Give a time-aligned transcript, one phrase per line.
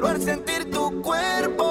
[0.00, 1.69] Pero al sentir tu cuerpo,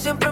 [0.00, 0.29] siempre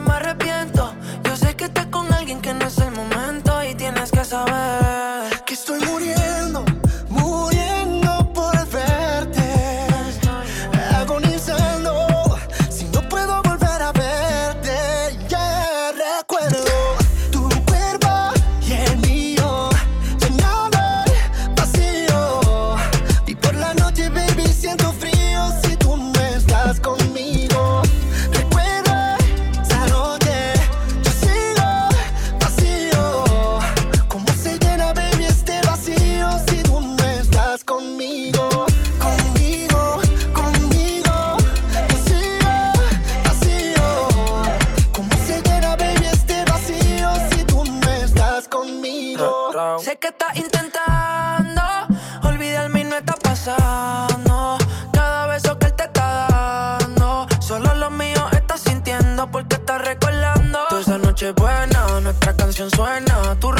[61.18, 63.50] noche buena, nuestra canción suena, tu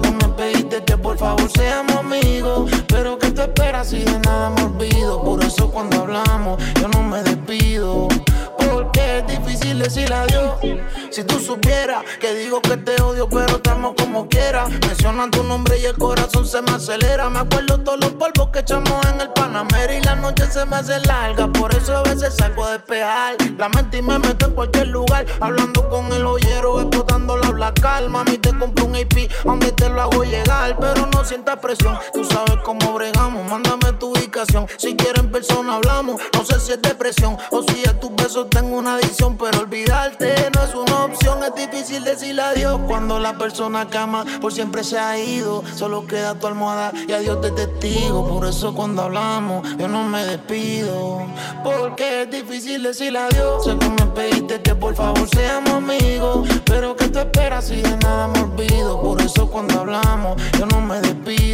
[0.00, 2.70] que me pediste que por favor seamos amigos.
[2.88, 5.22] Pero que tú esperas si de nada me olvido.
[5.22, 8.08] Por eso cuando hablamos, yo no me despido.
[8.70, 10.58] Porque es difícil decir adiós.
[11.10, 14.66] Si tú supieras que digo que te odio, pero estamos como quiera.
[14.66, 17.30] Mencionan tu nombre y el corazón se me acelera.
[17.30, 20.76] Me acuerdo todos los polvos que echamos en el Panamera y la noche se me
[20.76, 21.46] hace larga.
[21.48, 25.26] Por eso a veces salgo a despejar la mente y me meto en cualquier lugar.
[25.40, 28.24] Hablando con el ollero, explotando la black calma.
[28.24, 30.76] Mami, te compro un IP donde te lo hago llegar.
[30.78, 33.48] Pero no sientas presión, tú sabes cómo bregamos.
[33.50, 34.15] Mándame tu
[34.78, 36.20] Si quieres en persona hablamos.
[36.34, 39.38] No sé si es depresión o si a tus besos tengo una adicción.
[39.38, 41.44] Pero olvidarte no es una opción.
[41.44, 45.62] Es difícil decirle adiós cuando la persona que ama por siempre se ha ido.
[45.76, 48.28] Solo queda tu almohada y adiós de testigo.
[48.28, 51.24] Por eso cuando hablamos yo no me despido.
[51.62, 53.64] Porque es difícil decirle adiós.
[53.64, 56.48] Sé que me pediste que por favor seamos amigos.
[56.64, 59.00] Pero que tú esperas si de nada me olvido.
[59.00, 61.45] Por eso cuando hablamos yo no me despido.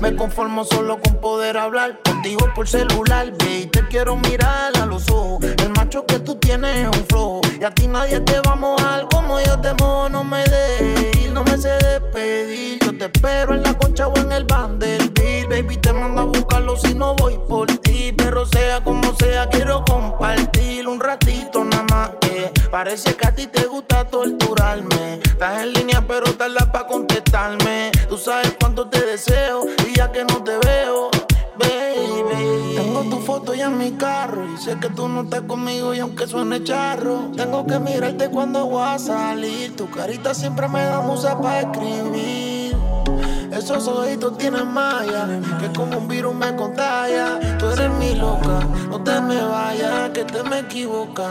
[0.00, 3.66] Me conformo solo con poder hablar contigo por celular, baby.
[3.66, 5.44] Te quiero mirar a los ojos.
[5.44, 7.42] El macho que tú tienes es un flojo.
[7.60, 10.08] Y a ti nadie te va a mojar como yo te mojo.
[10.08, 12.78] No me dejes no me sé despedir.
[12.82, 15.50] Yo te espero en la concha o en el Vanderbilt.
[15.50, 18.14] Baby, te mando a buscarlo si no voy por ti.
[18.16, 22.10] Pero sea como sea, quiero compartir un ratito nada más.
[22.22, 25.20] que Parece que a ti te gusta torturarme.
[25.22, 27.90] Estás en línea, pero tardas para contestarme.
[28.08, 28.52] Tú sabes
[28.88, 31.10] te deseo y ya que no te veo,
[31.58, 32.74] baby.
[32.76, 36.00] Tengo tu foto ya en mi carro y sé que tú no estás conmigo y
[36.00, 39.76] aunque suene charro, tengo que mirarte cuando voy a salir.
[39.76, 42.76] Tu carita siempre me da musa para escribir.
[43.52, 45.26] Esos ojitos tienen malla,
[45.60, 47.38] que como un virus me contagia.
[47.58, 51.30] Tú eres mi loca, no te me vayas, que te me equivocas.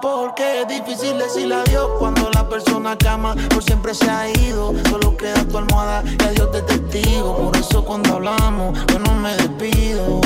[0.00, 4.72] Porque es difícil decirle adiós cuando la persona que ama por siempre se ha ido.
[4.88, 6.62] Solo queda tu almohada y adiós de
[7.02, 10.20] Por eso cuando hablamos, yo no me despido.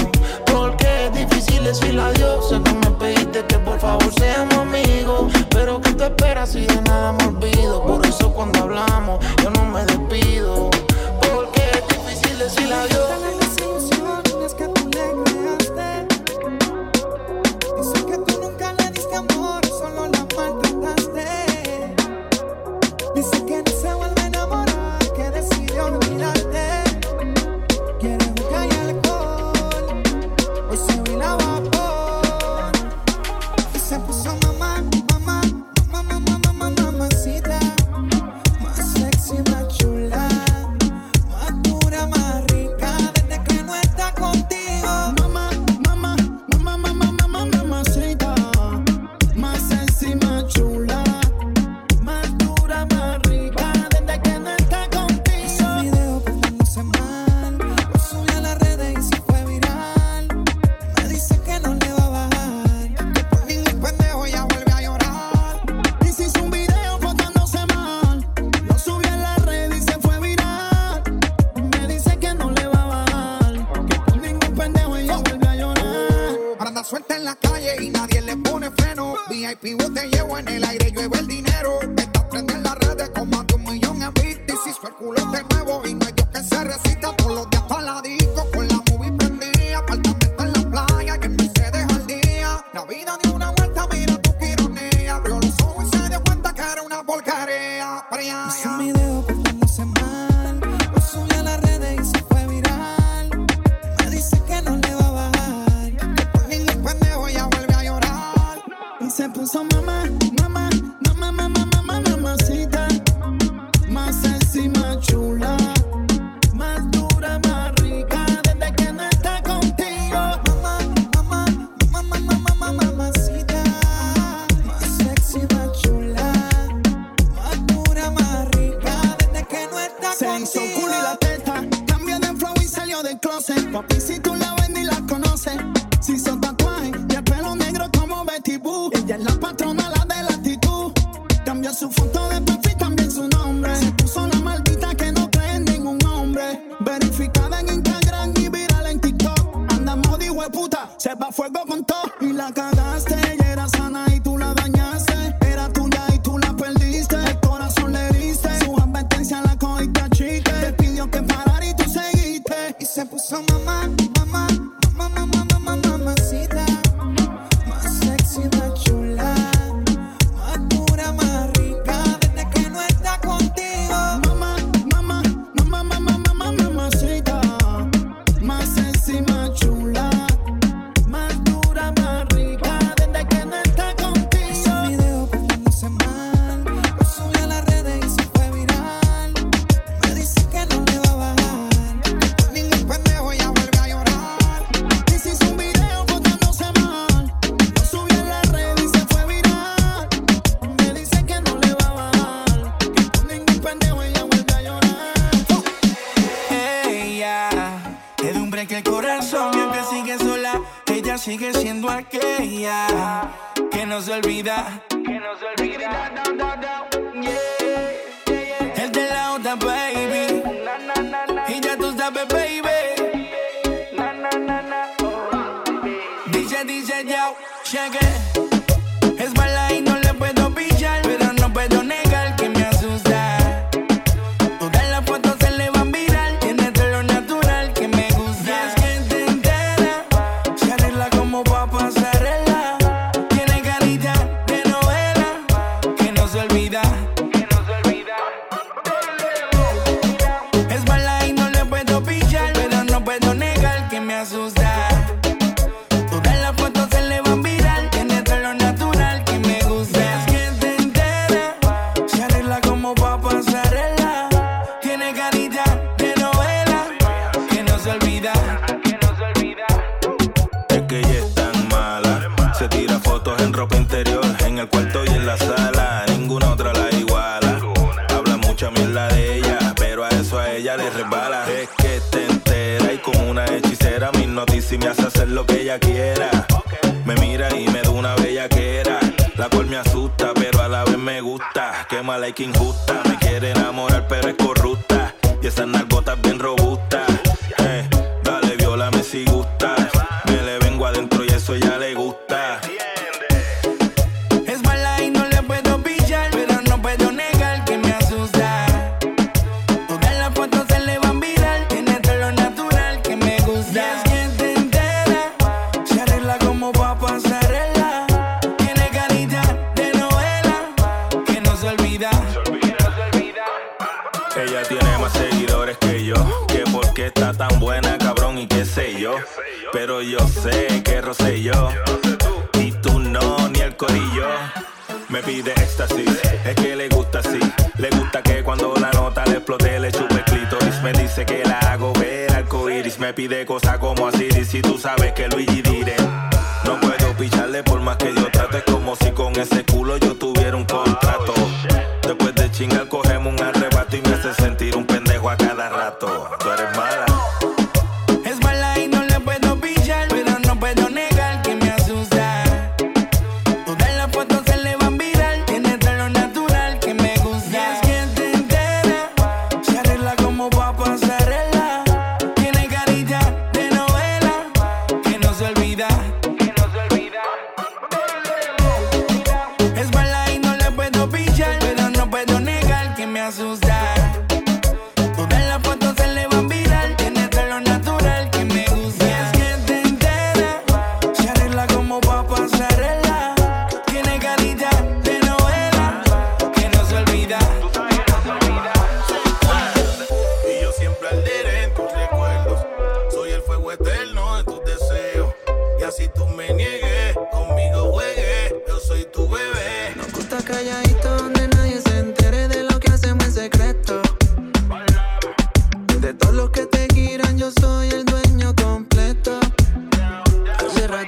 [0.47, 2.49] Porque es difícil decirle adiós.
[2.49, 5.33] Sé que me pediste que por favor seamos amigos.
[5.51, 7.83] Pero que tú esperas si de nada me olvido.
[7.85, 10.71] Por eso cuando hablamos, yo no me despido.
[11.21, 13.42] Porque es difícil decirle adiós.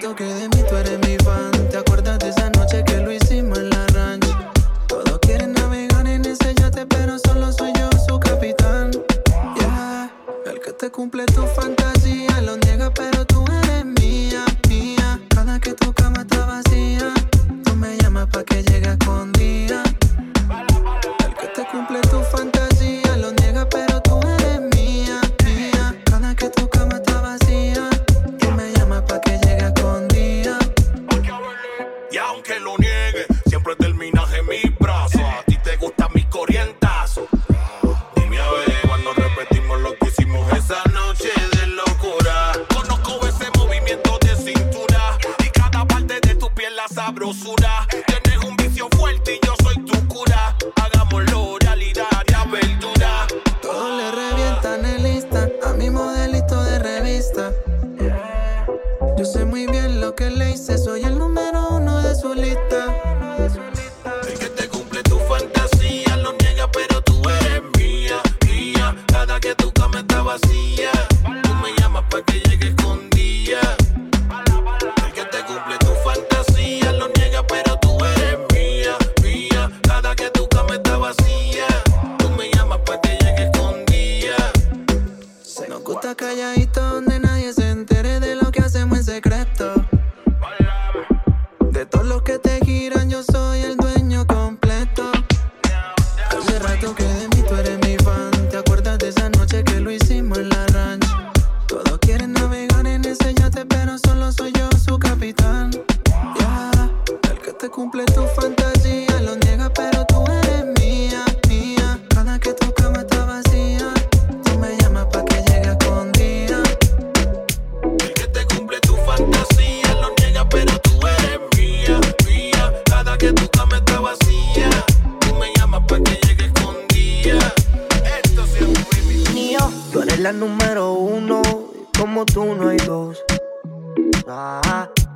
[0.05, 1.04] Rato que de mí tú eres
[60.45, 60.84] bien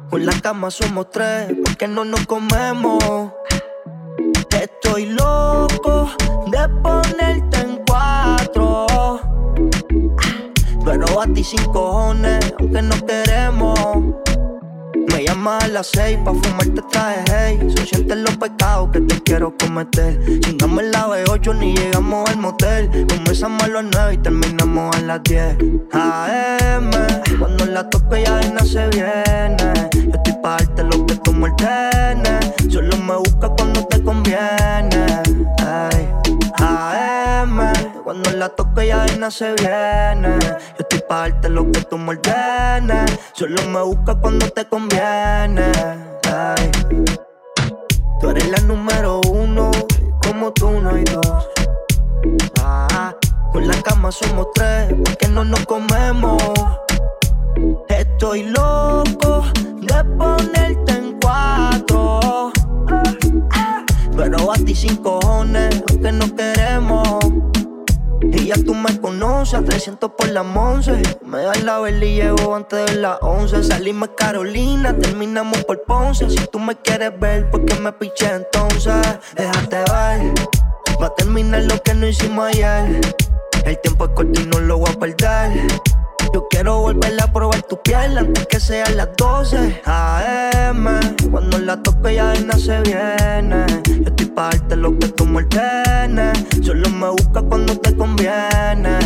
[0.09, 2.99] Ah, con la cama somos tres, porque no nos comemos.
[4.51, 6.11] Estoy loco
[6.51, 8.87] de ponerte en cuatro.
[10.85, 13.79] Pero a ti sin cojones, aunque no queremos.
[15.18, 17.74] Me llamas a las seis pa' fumarte traje, hey.
[17.76, 20.16] Se sienten los pecados que te quiero cometer.
[20.42, 22.88] Chingamos la B8 ni llegamos al motel.
[23.09, 25.57] Comenzamos a las 9 y terminamos a las 10
[25.90, 26.90] AM,
[27.37, 29.90] cuando la toque ya de se viene.
[29.92, 31.52] Yo estoy pa' darte lo que tú me
[32.70, 35.22] Solo me busca cuando te conviene
[35.66, 36.09] ay.
[36.61, 37.59] AM,
[38.04, 40.38] cuando la toque ya de se viene.
[40.40, 42.16] Yo estoy pa' darte lo que tú me
[43.33, 45.08] Solo me busca cuando te conviene
[48.21, 49.71] Tú eres la número uno,
[50.23, 51.49] como tú no hay dos.
[52.61, 53.14] Ah,
[53.53, 56.42] con la cama somos tres, porque no nos comemos.
[57.88, 59.44] Estoy loco
[59.81, 62.53] de ponerte en cuatro.
[64.16, 67.48] Pero a ti sin cojones, aunque no queremos.
[68.49, 71.03] Ya tú me conoces, 300 por la once.
[71.23, 73.63] Me das la vela y llego antes de las 11.
[73.63, 76.31] Salimos Carolina, terminamos por Ponce.
[76.31, 78.95] Si tú me quieres ver, ¿por qué me piché entonces?
[79.37, 80.33] Déjate ver,
[80.99, 82.99] va a terminar lo que no hicimos ayer.
[83.67, 85.98] El tiempo es corto y no lo voy a perder.
[86.33, 90.87] Yo quiero volver a probar tu piel antes que sean las 12 AM.
[91.31, 93.64] Cuando la toque ya de se viene.
[93.87, 96.45] Yo estoy pa' darte lo que tú me ordenes.
[96.62, 98.99] Solo me busca cuando te conviene.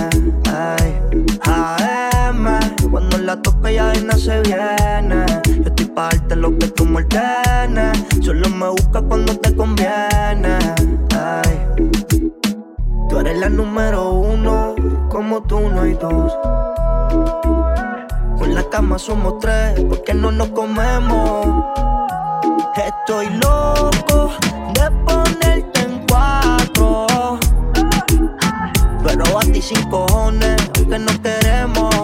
[0.50, 0.98] Ay.
[1.42, 2.58] AM.
[2.90, 5.24] Cuando la toque ya de se viene.
[5.46, 7.98] Yo estoy pa' darte lo que tú me ordenes.
[8.20, 10.58] Solo me busca cuando te conviene.
[11.14, 11.66] Ay.
[13.08, 14.74] Tú eres la número uno,
[15.08, 16.32] como tú no hay dos.
[18.38, 21.46] Con la cama somos tres, porque no nos comemos.
[22.74, 24.30] Estoy loco
[24.74, 27.38] de ponerte en cuatro.
[29.04, 31.94] Pero a ti sin cojones, aunque no queremos.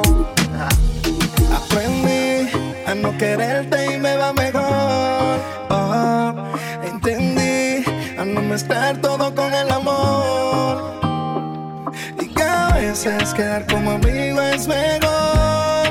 [1.56, 2.50] Aprendí
[2.86, 5.38] a no quererte y me va mejor.
[5.70, 6.34] Oh,
[6.84, 7.84] entendí
[8.18, 10.82] a no mezclar todo con el amor.
[12.20, 14.17] Y que a veces quedar como amigo
[14.66, 15.88] mejor.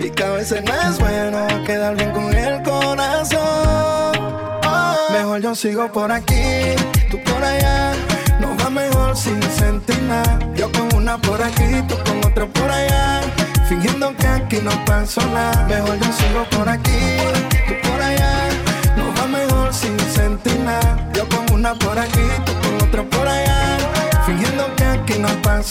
[0.00, 3.40] Y que a veces no es bueno quedar bien con el corazón.
[4.64, 6.76] Oh, mejor yo sigo por aquí,
[7.10, 7.94] tú por allá.
[8.40, 10.38] Nos va mejor sin sentir nada.
[10.54, 13.22] Yo con una por aquí, tú con otra por allá.
[13.68, 15.66] Fingiendo que aquí no pasó nada.
[15.66, 17.00] Mejor yo sigo por aquí,
[17.66, 18.48] tú por allá.
[18.96, 21.10] Nos va mejor sin sentir nada.
[21.14, 22.27] Yo con una por aquí,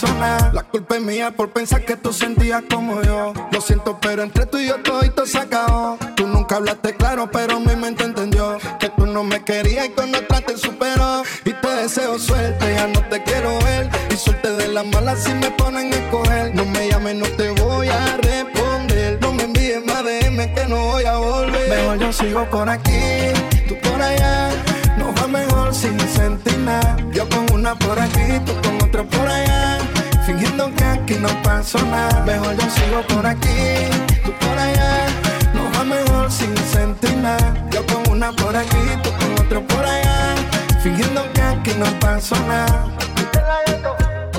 [0.04, 3.34] La culpa es mía por pensar que tú sentías como yo.
[3.52, 5.98] Lo siento, pero entre tú y yo todo se acabó.
[6.16, 10.14] Tú nunca hablaste claro, pero mi mente entendió que tú no me querías y con
[10.14, 11.24] otra te superó.
[11.46, 13.90] Y te deseo suerte, ya no te quiero ver.
[14.12, 16.54] Y suerte de las malas si me ponen a escoger.
[16.54, 19.18] No me llames, no te voy a responder.
[19.20, 21.70] No me envíes más DM que no voy a volver.
[21.70, 23.34] Mejor yo sigo por aquí,
[23.68, 24.52] tú por allá.
[24.98, 26.98] Nos va mejor sin sentir nada.
[27.14, 29.78] Yo con una por aquí, tú con otra por allá.
[30.26, 32.24] Fingiendo que aquí no pasó nada.
[32.26, 33.88] Mejor yo sigo por aquí,
[34.26, 35.08] tú por allá.
[35.54, 37.54] Nos va mejor sin sentir nada.
[37.72, 40.36] Yo con una por aquí, tú con otra por allá.
[40.82, 42.86] Fingiendo que aquí no pasó nada.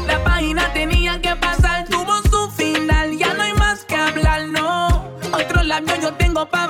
[0.07, 3.16] La página tenía que pasar, tuvo su final.
[3.16, 4.88] Ya no hay más que hablar, no.
[5.33, 6.67] Otro labio yo tengo pa'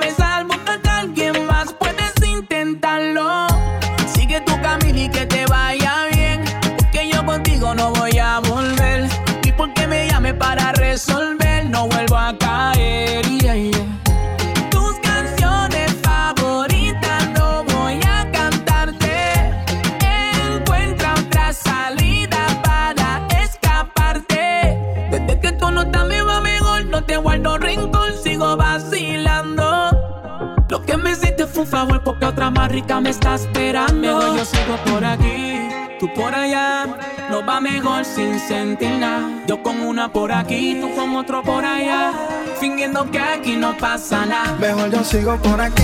[31.69, 33.93] favor porque otra más rica me está esperando.
[33.93, 36.87] Mejor yo sigo por aquí, tú por allá.
[37.29, 39.43] No va mejor sin sentir nada.
[39.47, 42.11] Yo con una por aquí, tú con otro por allá.
[42.59, 44.55] Fingiendo que aquí no pasa nada.
[44.59, 45.83] Mejor yo sigo por aquí,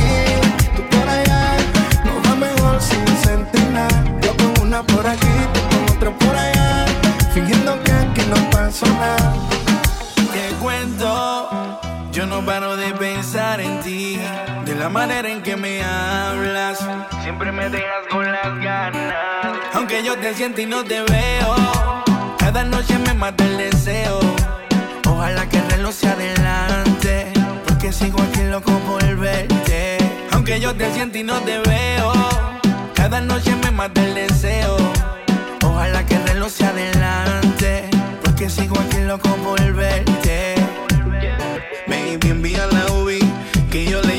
[0.76, 1.58] tú por allá.
[2.04, 4.04] Nos va mejor sin sentir nada.
[4.22, 6.86] Yo con una por aquí, tú con otra por allá.
[7.34, 9.34] Fingiendo que aquí no pasó nada.
[10.34, 11.80] Te cuento,
[12.12, 14.20] yo no paro de pensar en ti.
[14.86, 16.78] La manera en que me hablas,
[17.24, 19.16] siempre me dejas con las ganas.
[19.74, 21.56] Aunque yo te siento y no te veo,
[22.38, 24.20] cada noche me mata el deseo.
[25.08, 27.34] Ojalá que el reloj se adelante,
[27.68, 29.98] porque sigo aquí loco por verte.
[30.34, 32.14] Aunque yo te siento y no te veo,
[32.94, 34.78] cada noche me mata el deseo.
[35.64, 37.90] Ojalá que el reloj se adelante,
[38.24, 40.54] porque sigo aquí loco por verte.
[41.88, 43.20] Baby, envía la UBI,
[43.72, 44.15] que yo le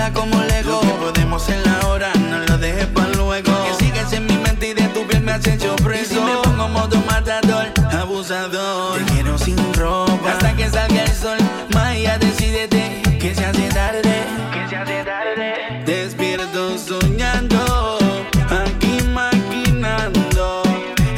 [0.00, 0.72] montártela como Lego.
[0.72, 3.52] Lo que podemos en la hora, no lo dejes para luego.
[3.64, 6.14] Que sigues en mi mente y de tu piel me has hecho preso.
[6.14, 8.98] Y si me pongo modo matador, abusador.
[8.98, 11.38] Te quiero sin ropa, hasta que salga el sol.
[11.74, 14.24] Maya, decídete, que se hace tarde.
[14.52, 15.82] Que se hace tarde.
[15.86, 17.98] Despierto soñando,
[18.48, 20.62] aquí maquinando.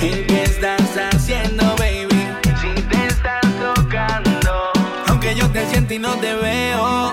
[0.00, 2.28] ¿En qué estás haciendo, baby?
[2.60, 4.72] Si te estás tocando.
[5.08, 7.11] Aunque yo te siento y no te veo,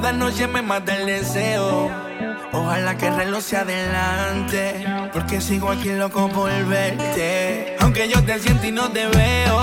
[0.00, 1.90] cada noche me mata el deseo.
[2.52, 7.74] Ojalá que el reloj se adelante, porque sigo aquí loco por verte.
[7.80, 9.60] Aunque yo te siento y no te veo,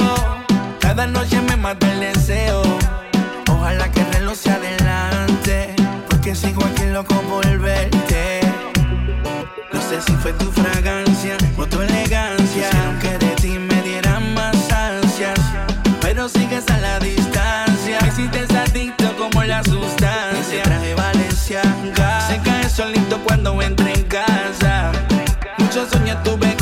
[0.81, 2.63] cada noche me mata el deseo.
[3.49, 5.73] Ojalá que el reloj se adelante,
[6.09, 8.41] porque sigo aquí loco por verte.
[9.71, 12.69] No sé si fue tu fragancia o tu elegancia.
[12.69, 15.39] Quisieron que de ti me dieran más ansias,
[16.01, 17.24] pero sigues a la distancia.
[22.85, 24.91] Solito cuando entre en casa.
[25.57, 26.54] Muchos sueños tuve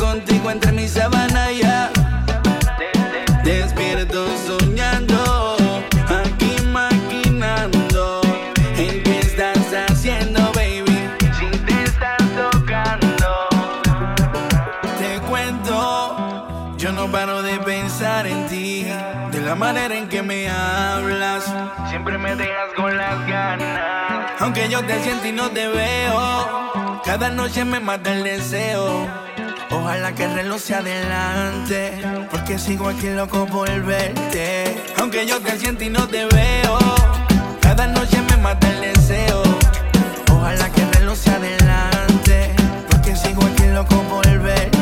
[24.83, 29.07] Yo te siento y no te veo, cada noche me mata el deseo.
[29.71, 34.75] Ojalá que el reloj se adelante, porque sigo aquí loco por verte.
[34.99, 36.77] Aunque yo te siento y no te veo,
[37.61, 39.41] cada noche me mata el deseo.
[40.33, 42.53] Ojalá que el reloj se adelante,
[42.89, 44.72] porque sigo aquí loco por verte.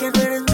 [0.00, 0.49] Que no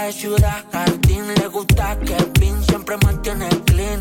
[0.00, 1.22] de ciudad jardín.
[1.34, 3.98] Le gusta Kevin siempre mantiene clean.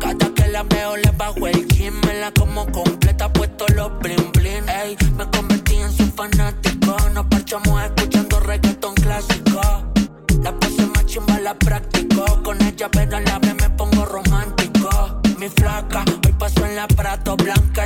[0.00, 1.94] Cada que la veo le bajo el gym.
[2.06, 4.68] Me la como completa, puesto los bling bling.
[4.68, 6.96] Ey, me convertí en su fanático.
[7.14, 9.60] Nos parchamos escuchando reggaeton clásico.
[10.42, 12.42] La pose más chimba la practico.
[12.42, 15.20] Con ella, pero a la vez me pongo romántico.
[15.38, 17.79] Mi flaca, hoy paso en la prato blanca,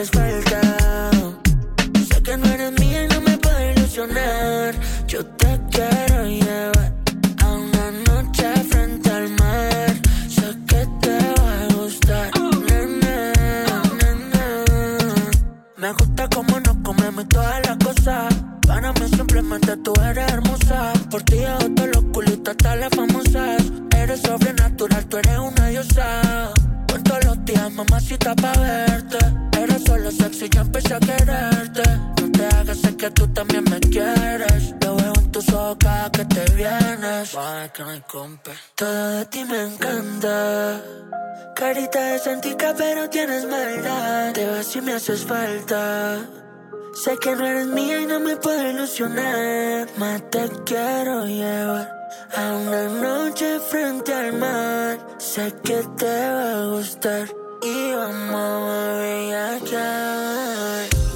[0.00, 0.60] haces falta.
[2.08, 4.74] Sé que no eres mía y no me puedo ilusionar.
[5.06, 6.92] Yo te quiero llevar
[7.42, 9.92] a una noche frente al mar.
[10.28, 12.30] Sé que te va a gustar.
[15.76, 18.34] Me gusta como nos comemos todas las cosas.
[18.66, 20.92] Para mí simplemente tú eres hermosa.
[21.10, 23.62] Por ti hago todos los culitos hasta las famosas.
[23.96, 26.52] Eres sobrenatural, tú eres una diosa.
[26.88, 28.89] Cuento los días, mamacita, pa' verte.
[30.40, 31.82] Sexy, ya empecé a quererte.
[32.18, 34.74] No te hagas, sé que tú también me quieres.
[34.82, 37.36] Lo veo en tus ojos cada que te vienes.
[37.74, 38.52] Que compa.
[38.74, 40.80] Todo de ti me encanta.
[41.54, 44.32] Carita de santica, pero tienes maldad.
[44.32, 46.20] Te vas si me haces falta.
[46.94, 49.88] Sé que no eres mía y no me puedo ilusionar.
[49.98, 54.98] Más te quiero llevar a una noche frente al mar.
[55.18, 60.88] Sé que te va a gustar y vamos a bellaquear.
[60.94, 61.09] No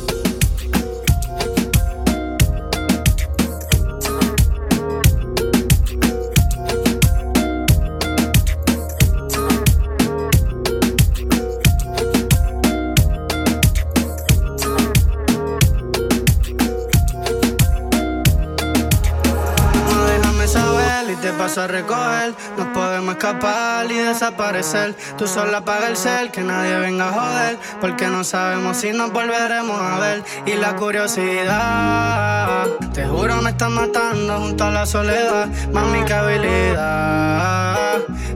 [21.35, 22.35] paso a recoger.
[22.57, 24.95] Nos podemos escapar y desaparecer.
[25.19, 27.59] Tú sola apaga el cel, que nadie venga a joder.
[27.81, 30.25] Porque no sabemos si nos volveremos a ver.
[30.47, 35.49] Y la curiosidad, te juro, me está matando junto a la soledad.
[35.73, 37.75] Mami, qué habilidad.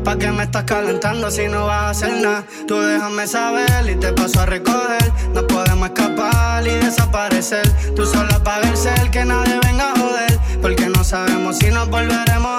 [0.05, 2.45] ¿Pa' qué me estás calentando si no vas a hacer nada?
[2.67, 5.13] Tú déjame saber y te paso a recoger.
[5.35, 7.69] Nos podemos escapar y desaparecer.
[7.95, 10.39] Tú sola apaga el cel, que nadie venga a joder.
[10.63, 12.58] Porque no sabemos si nos volveremos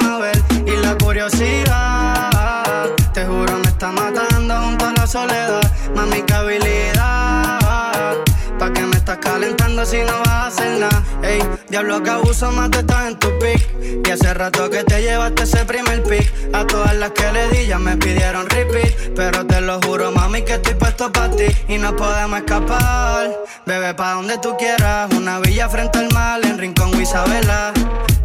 [1.10, 5.60] curiosidad, te juro, me está matando junto a la soledad.
[5.96, 8.14] Mami, qué habilidad.
[8.60, 11.04] ¿Pa' qué me estás calentando si no vas a hacer nada?
[11.24, 14.06] Ey, diablo que abuso más te estás en tu pick.
[14.06, 16.32] Y hace rato que te llevaste ese primer pick.
[16.54, 19.16] A todas las que le di ya me pidieron repeat.
[19.16, 21.48] Pero te lo juro, mami, que estoy puesto para ti.
[21.68, 23.36] Y no podemos escapar.
[23.66, 25.12] Bebé, pa' donde tú quieras.
[25.16, 27.74] Una villa frente al mar, en Rincón Isabela.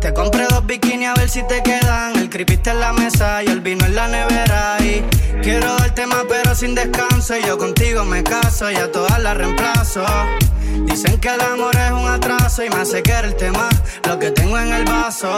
[0.04, 2.14] Te compré dos bikinis a ver si te quedan.
[2.16, 4.76] El creepy está en la mesa y el vino en la nevera.
[4.80, 5.02] Y
[5.42, 7.34] quiero darte más, pero sin descanso.
[7.38, 10.04] Y yo contigo me caso y a todas las reemplazo.
[10.86, 13.74] Dicen que el amor es un atraso y me hace quererte más
[14.06, 15.30] lo que tengo en el vaso.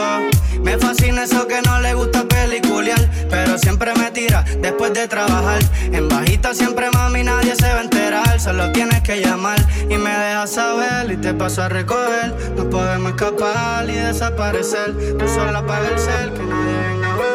[0.63, 5.59] Me fascina eso que no le gusta peliculear, pero siempre me tira después de trabajar.
[5.91, 10.09] En bajita siempre mami nadie se va a enterar, solo tienes que llamar y me
[10.09, 12.33] dejas saber y te paso a recoger.
[12.55, 15.17] Nos podemos escapar y desaparecer.
[15.17, 17.27] Tú solo apaga el cel que nadie venga a no.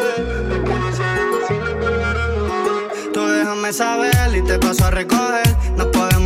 [3.13, 5.43] Tú déjame saber y te paso a recoger.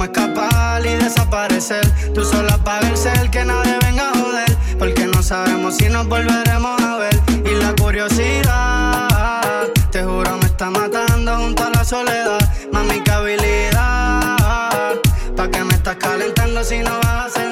[0.07, 1.85] Escapar y desaparecer.
[2.13, 4.57] Tú solo apaga el cel, que nadie venga a joder.
[4.79, 7.19] Porque no sabemos si nos volveremos a ver.
[7.45, 12.39] Y la curiosidad, te juro, me está matando junto a la soledad.
[12.71, 14.37] Mami, qué habilidad.
[15.35, 17.47] ¿Pa' qué me estás calentando si no vas a